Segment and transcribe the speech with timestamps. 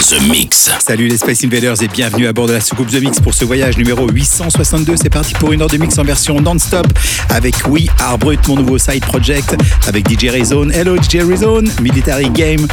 [0.00, 0.70] The Mix.
[0.78, 3.44] Salut les Space Invaders et bienvenue à bord de la soucoupe The Mix pour ce
[3.44, 4.96] voyage numéro 862.
[4.96, 6.86] C'est parti pour une heure de mix en version non-stop
[7.30, 9.56] avec We Are Brut, mon nouveau side project,
[9.86, 10.72] avec DJ Rezone.
[10.72, 12.66] Hello DJ Rezone, Military Game,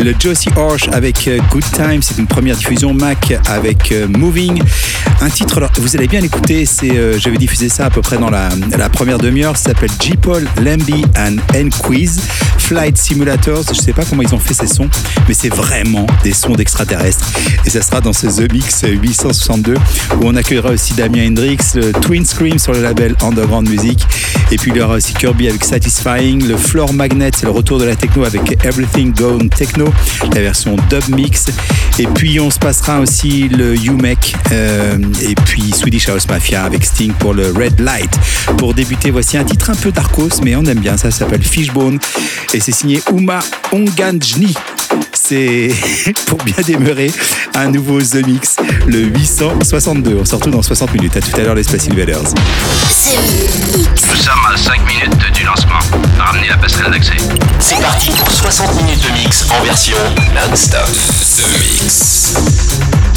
[0.00, 4.62] le Josie Horsch avec euh, Good Time, c'est une première diffusion Mac avec euh, Moving.
[5.20, 8.00] Un titre, alors, vous allez bien l'écouter, c'est, euh, je vais diffuser ça à peu
[8.00, 8.48] près dans la,
[8.92, 12.20] première demi-heure, ça s'appelle J-Paul, Lamby and N Quiz,
[12.58, 13.64] Flight Simulators.
[13.72, 14.88] Je sais pas comment ils ont fait ces sons,
[15.28, 17.28] mais c'est vraiment des sons d'extraterrestres.
[17.66, 19.78] Et ça sera dans ce The Mix 862 où
[20.22, 24.00] on accueillera aussi Damien Hendrix, le Twin Scream sur le label Underground Music.
[24.52, 27.80] Et puis il y aura aussi Kirby avec Satisfying, le Floor Magnet, c'est le retour
[27.80, 29.92] de la techno avec Everything Gone Techno,
[30.32, 31.46] la version dub mix.
[31.98, 36.84] Et puis on se passera aussi le UMEC euh, et puis Swedish House Mafia avec
[36.84, 38.12] Sting pour le Red Light.
[38.56, 41.42] Pour débuter, voici un titre un peu darkos, mais on aime bien ça, ça s'appelle
[41.42, 41.98] Fishbone
[42.54, 43.40] et c'est signé Uma
[43.72, 44.54] Onganjni.
[45.24, 45.68] C'est
[46.26, 47.12] pour bien demeurer
[47.54, 48.56] un nouveau The Mix,
[48.88, 50.16] le 862.
[50.20, 51.16] On se retrouve dans 60 minutes.
[51.16, 52.18] À tout à l'heure, les Space Invaders.
[52.18, 55.78] Nous sommes à 5 minutes du lancement.
[56.18, 57.16] Ramenez la passerelle d'accès.
[57.60, 59.96] C'est parti pour 60 minutes de mix en version
[60.34, 60.90] non-stop.
[61.36, 63.11] The Mix.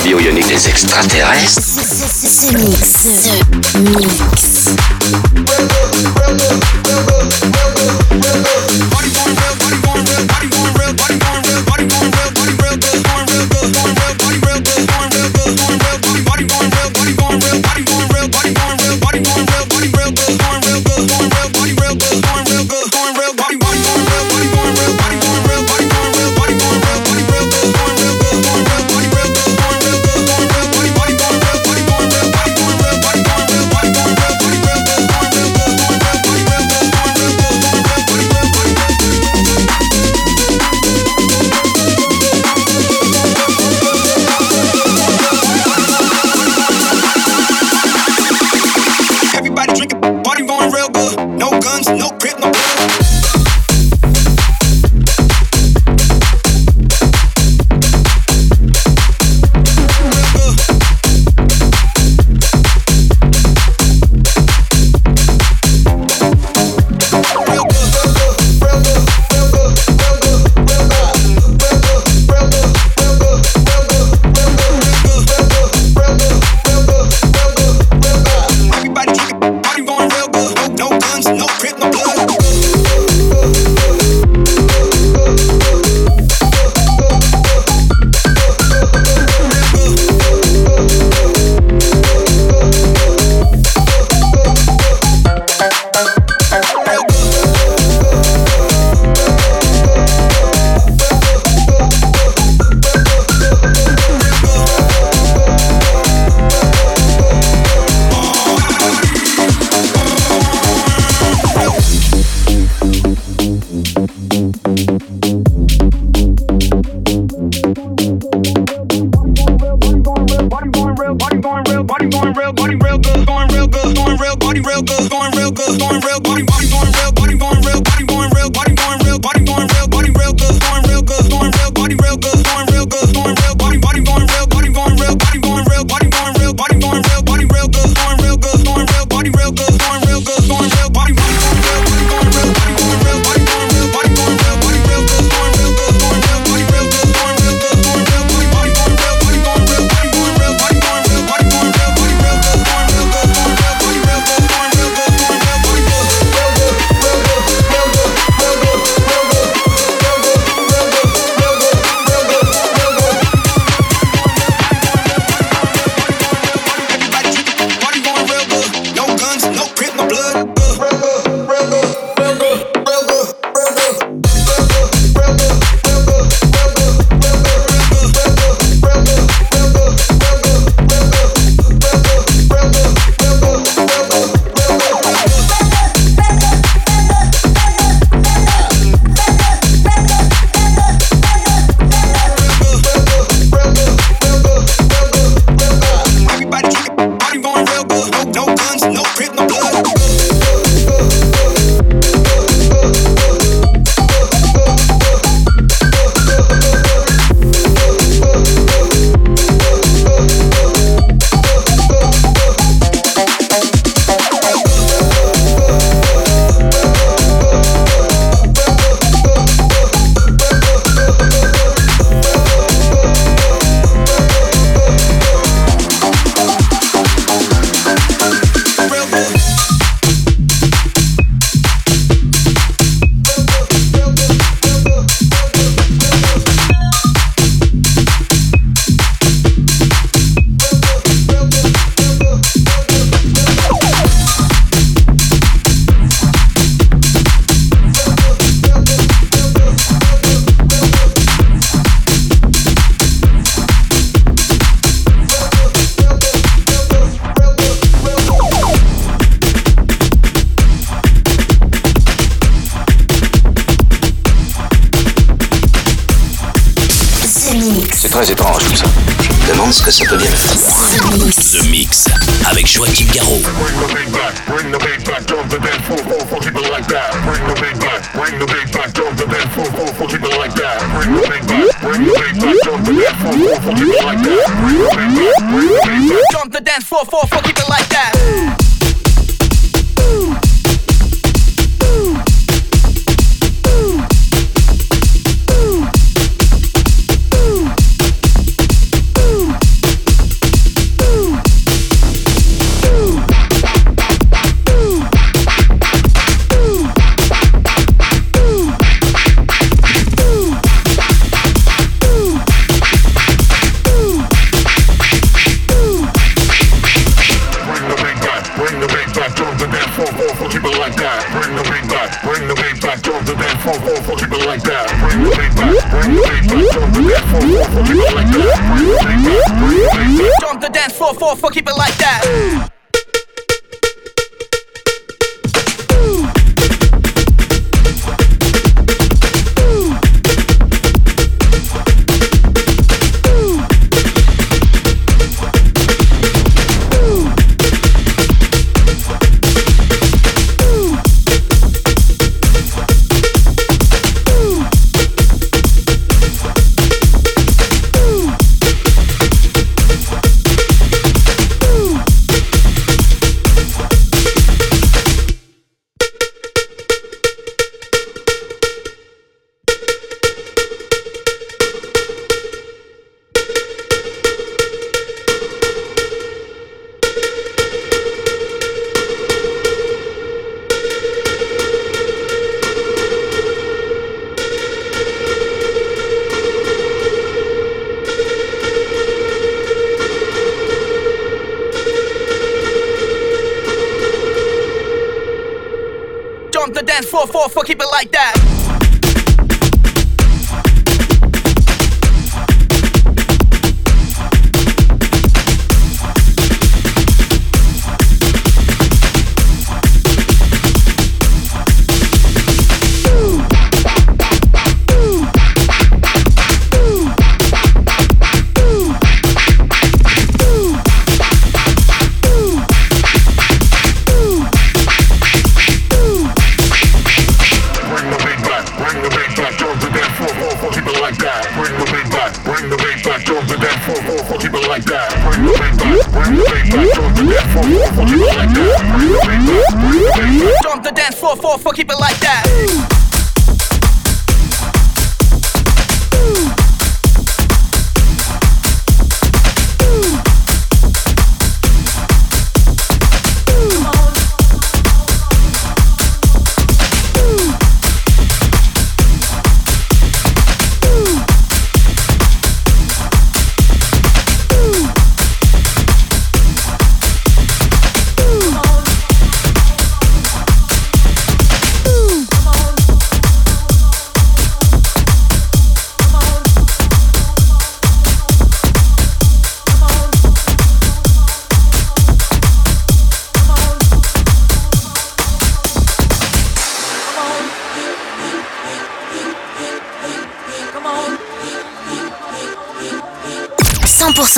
[0.00, 1.60] Possède des extraterrestres.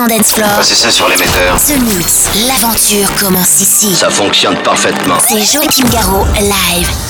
[0.06, 1.56] 100% ah, ça sur l'émetteur.
[1.56, 3.94] The Mix, l'aventure commence ici.
[3.94, 5.16] Ça fonctionne parfaitement.
[5.26, 7.03] C'est Joachim Garraud, live.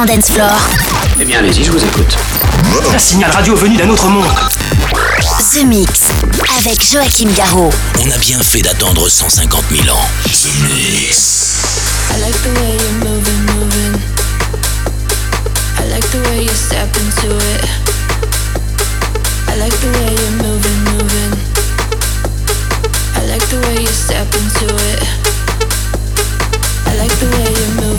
[0.00, 0.50] 100% dance floor.
[1.20, 2.16] Eh bien, allez-y, je vous écoute.
[2.94, 4.24] Un signal radio venu d'un autre monde.
[5.52, 6.00] The Mix
[6.58, 7.70] avec Joachim Garraud.
[7.98, 10.08] On a bien fait d'attendre 150 000 ans.
[10.24, 11.58] The Mix.
[12.10, 14.00] I like the way you're moving, moving.
[15.78, 17.64] I like the way you step into it.
[19.48, 21.32] I like the way you're moving, moving.
[23.16, 25.02] I like the way you step into it.
[26.86, 27.89] I like the way you're moving,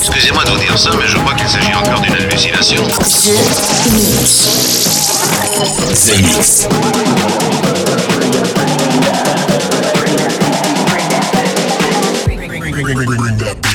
[0.00, 2.86] Excusez-moi de vous dire ça, mais je crois qu'il s'agit encore d'une hallucination.
[13.38, 13.71] The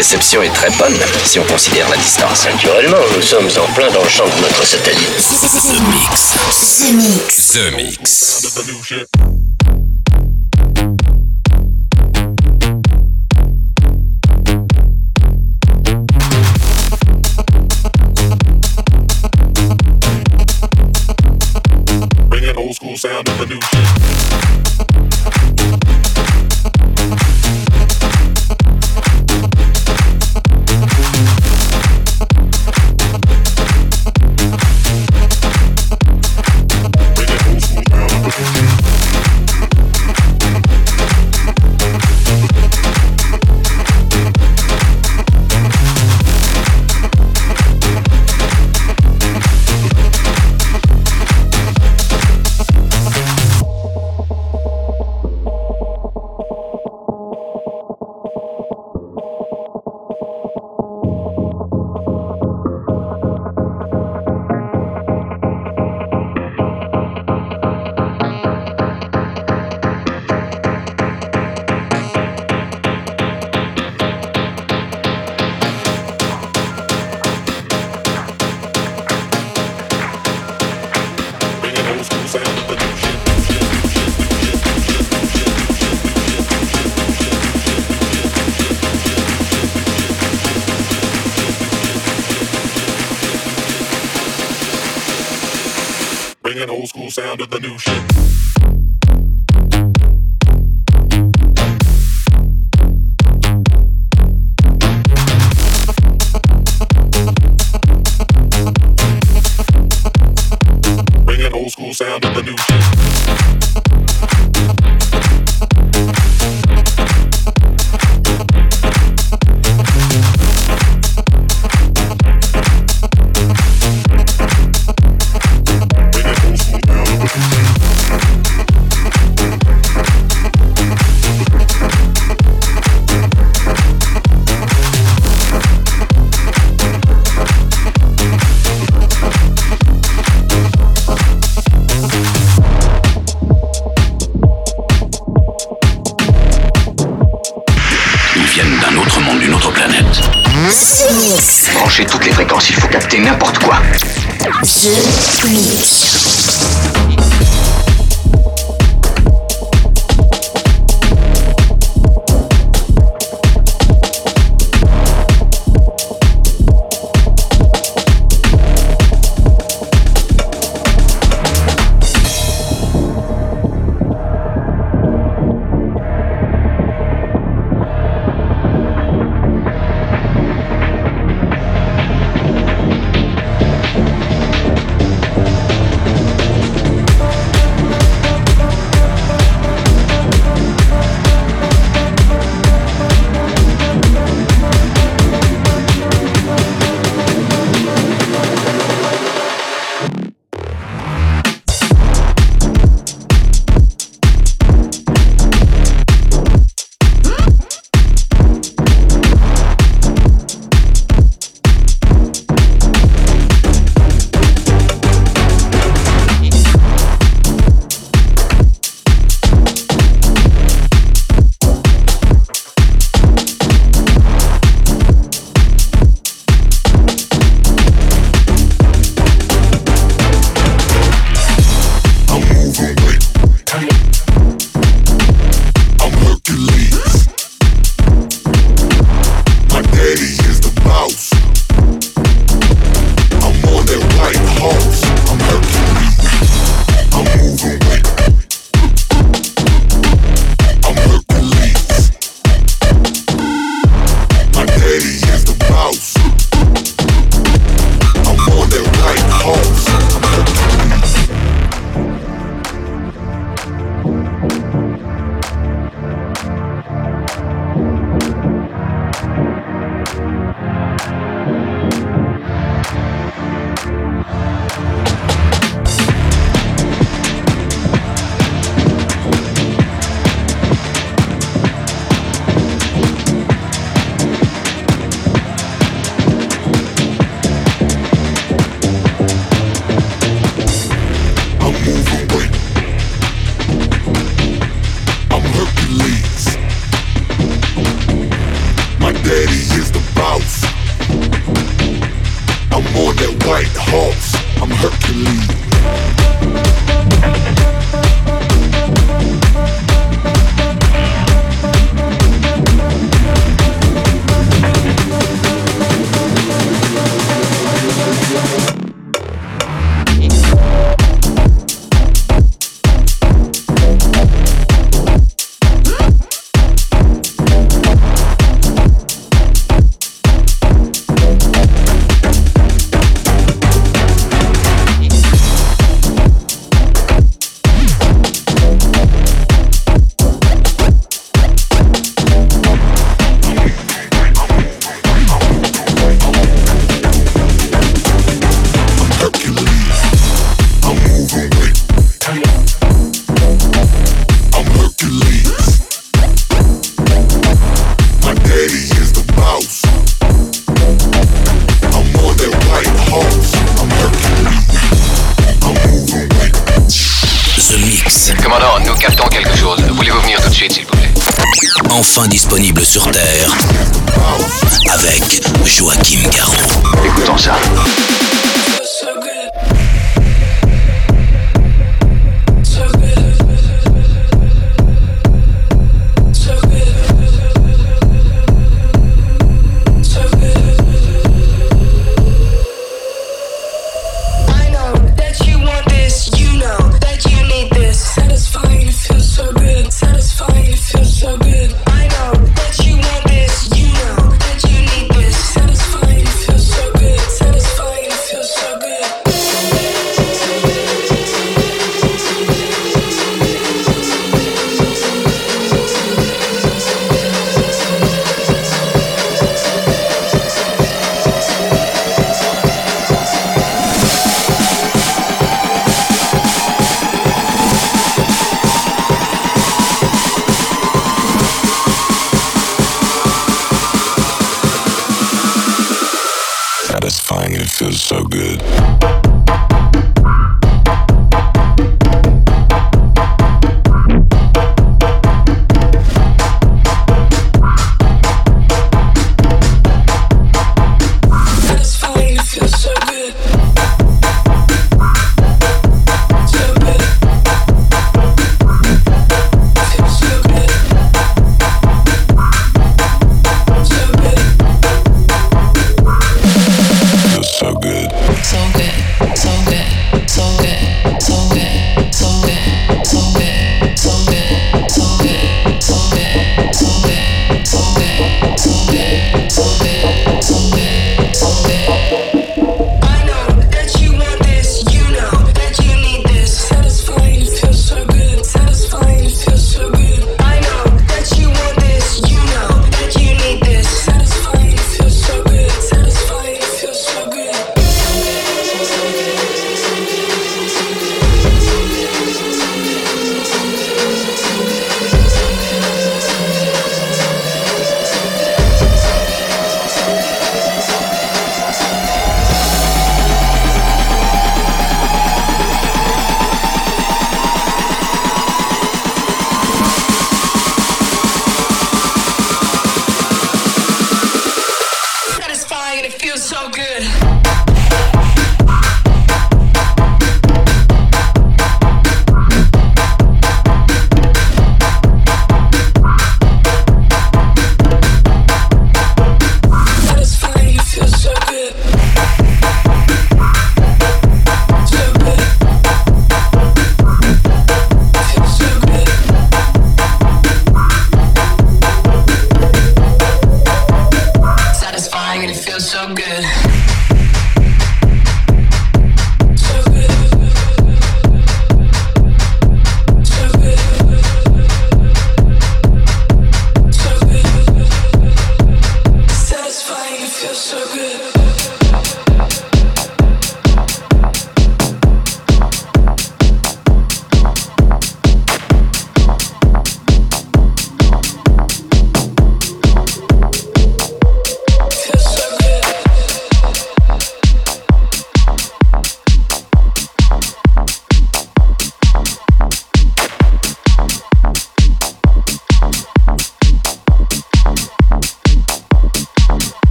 [0.00, 2.46] La réception est très bonne si on considère la distance.
[2.46, 5.10] Naturellement, nous sommes en plein dans le champ de notre satellite.
[5.12, 6.38] The Mix.
[6.78, 7.52] The Mix.
[7.52, 9.29] The Mix.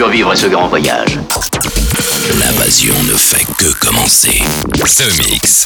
[0.00, 1.18] Survivre à ce grand voyage.
[2.38, 4.42] L'invasion ne fait que commencer.
[4.96, 5.64] The Mix.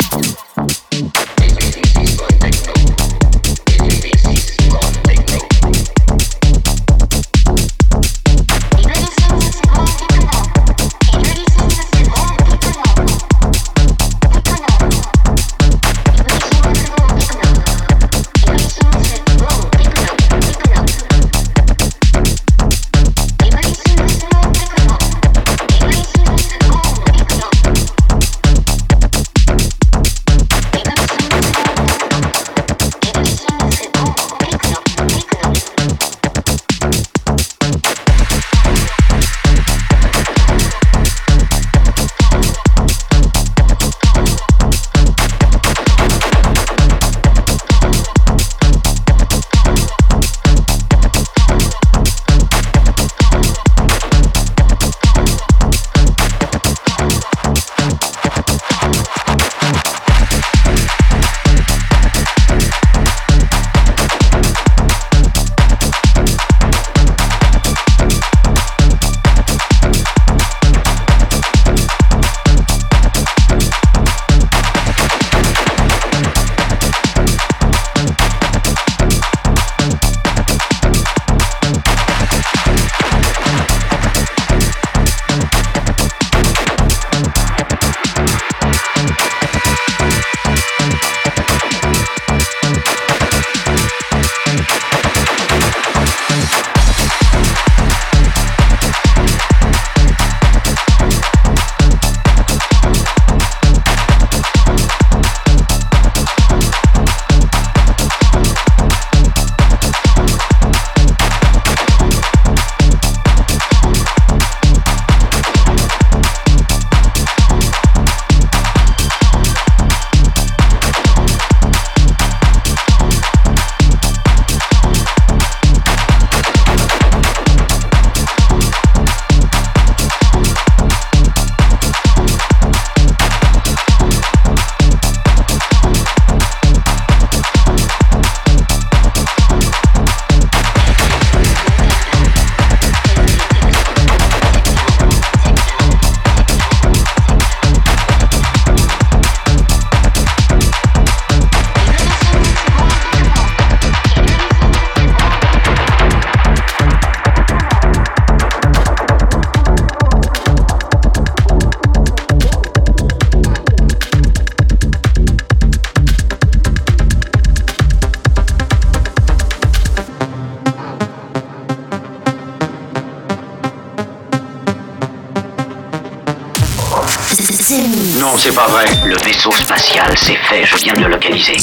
[178.24, 178.86] Non, c'est pas vrai.
[179.04, 181.58] Le vaisseau spatial, c'est fait, je viens de le localiser.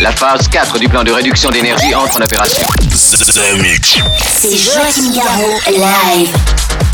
[0.00, 2.66] La phase 4 du plan de réduction d'énergie entre en opération.
[2.88, 3.98] The Mix.
[4.40, 6.89] C'est Joachim Garraud, live.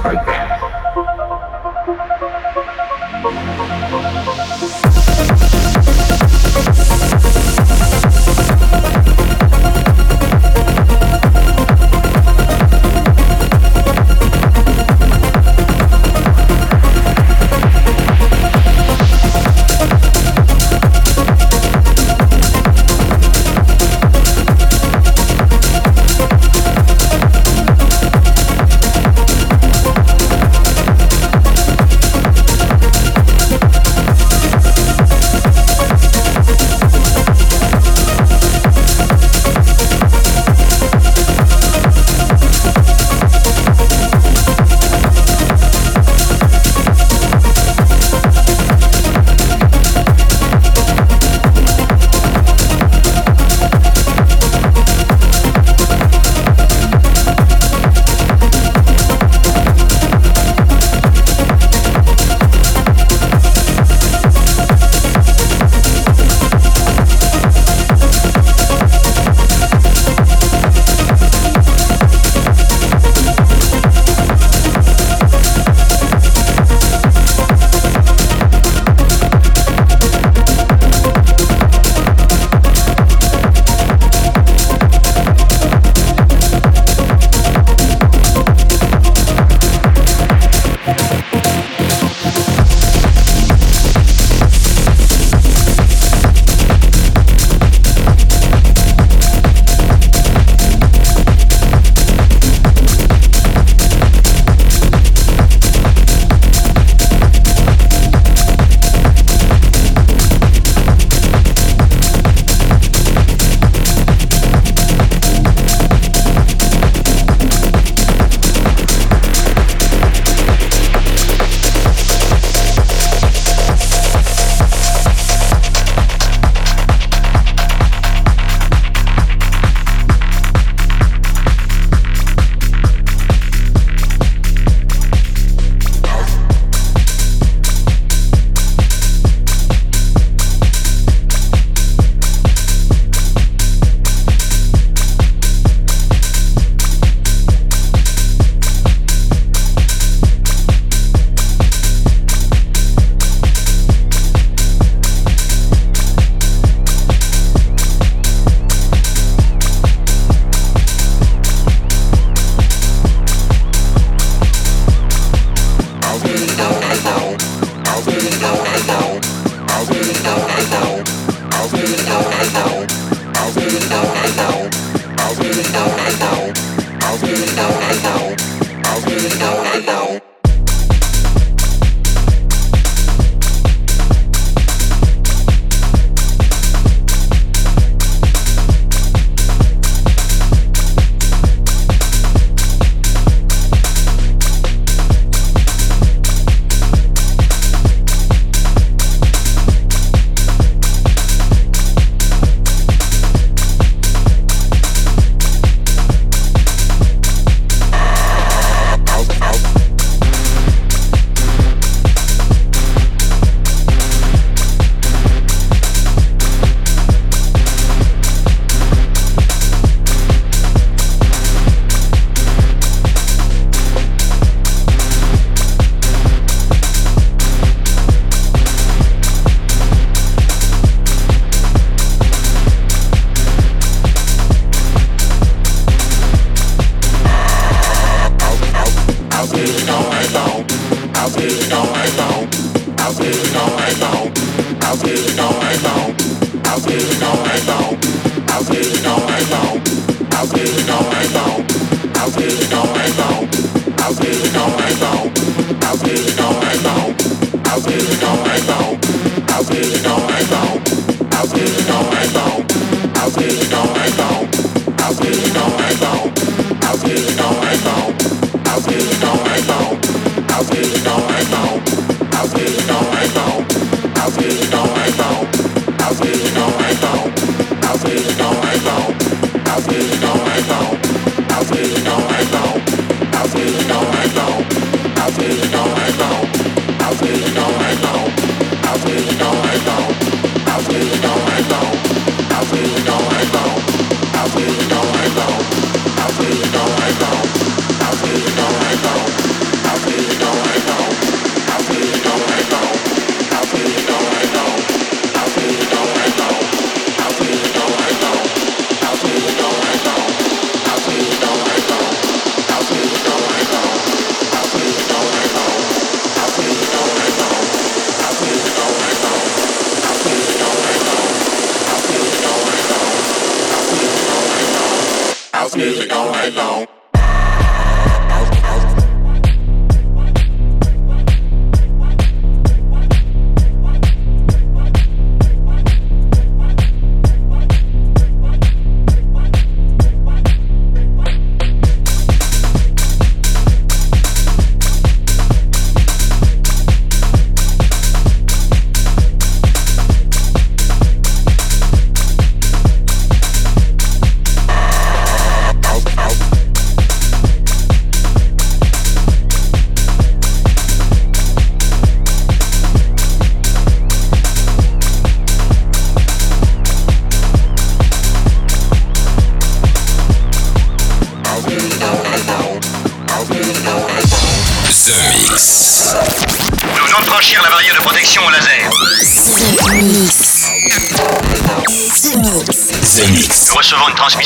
[0.00, 0.47] program.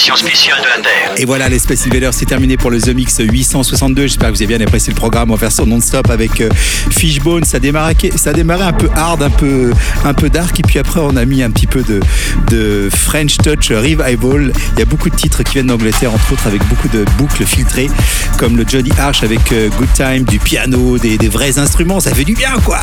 [0.03, 0.62] Opération spéciale
[1.23, 4.09] et voilà, les Space Invaders, c'est terminé pour le The Mix 862.
[4.09, 6.49] J'espère que vous avez bien apprécié le programme en version non-stop avec euh,
[6.91, 7.45] Fishbone.
[7.45, 9.71] Ça démarrait, ça démarrait un peu hard, un peu,
[10.05, 10.59] un peu dark.
[10.59, 14.53] Et puis après, on a mis un petit peu de, French Touch Revival.
[14.73, 17.47] Il y a beaucoup de titres qui viennent d'Angleterre, entre autres, avec beaucoup de boucles
[17.47, 17.89] filtrées,
[18.37, 22.01] comme le Johnny Arch avec euh, Good Time, du piano, des, des, vrais instruments.
[22.01, 22.81] Ça fait du bien, quoi.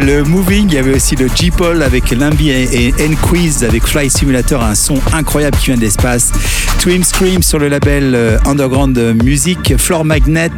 [0.00, 4.62] Le Moving, il y avait aussi le G-Paul avec Limby et N-Quiz avec Fly Simulator,
[4.62, 6.30] un son incroyable qui vient de l'espace.
[6.78, 10.50] Twin Scream sur le label euh, Underground Music, Floor Magnet,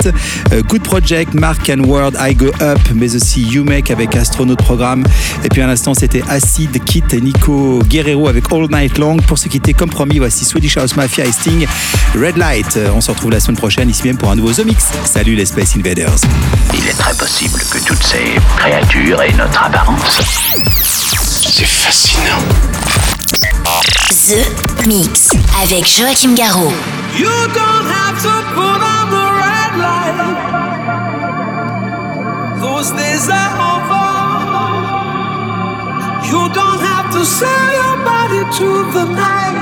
[0.52, 4.56] euh, Good Project, Mark and Word, I Go Up, mais aussi You Make avec Astronaut
[4.56, 5.04] Programme.
[5.44, 9.16] Et puis à l'instant, c'était Acid, Kit et Nico Guerrero avec All Night Long.
[9.16, 11.66] Pour ce qui était compromis, voici Swedish House Mafia et Sting,
[12.14, 12.78] Red Light.
[12.94, 14.86] On se retrouve la semaine prochaine ici même pour un nouveau The Mix.
[15.04, 16.16] Salut les Space Invaders.
[16.74, 20.20] Il est très possible que toutes ces créatures aient notre apparence.
[20.82, 23.15] C'est fascinant.
[23.26, 26.72] The Mix avec Joachim Garraud.
[27.18, 30.18] You don't have to put on the red light.
[32.60, 34.06] Those days are over.
[36.26, 39.58] You don't have to sell your body to the night.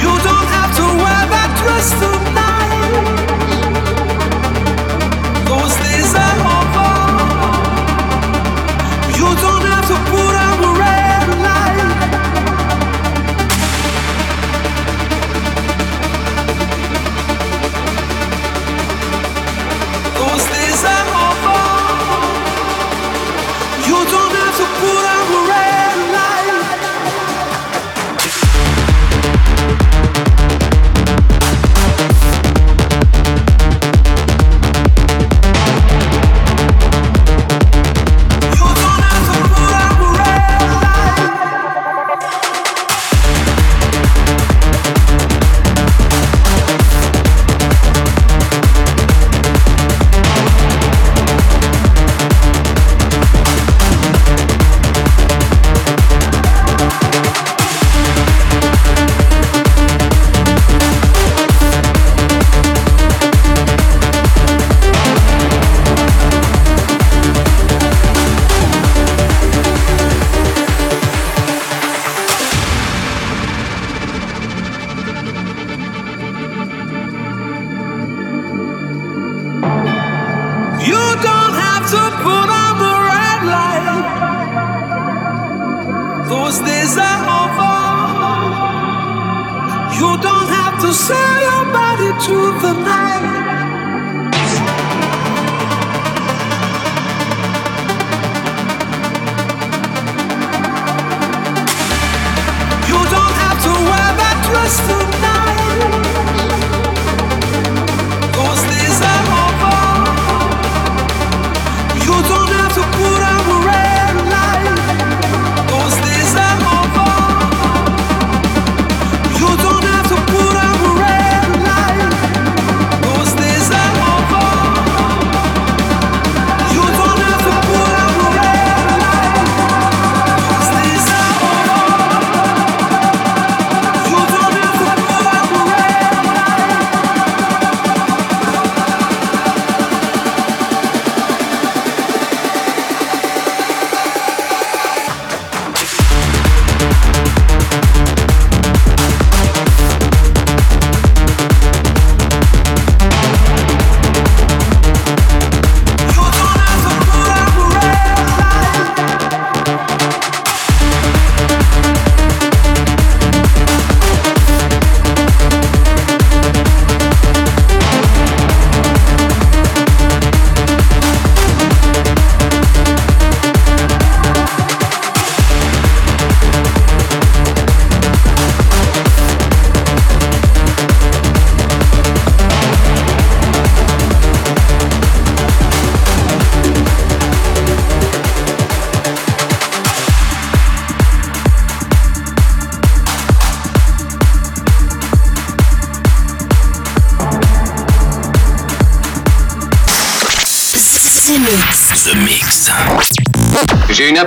[0.00, 2.51] You don't have to wear that dress tonight.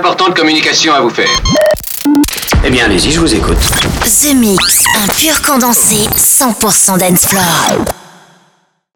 [0.06, 1.28] importante communication à vous faire.
[2.64, 3.58] Eh bien, allez-y, je vous écoute.
[4.04, 7.95] The Mix, un pur condensé 100% dance floor.